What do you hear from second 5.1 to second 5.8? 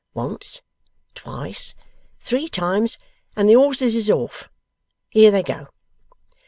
Here they go!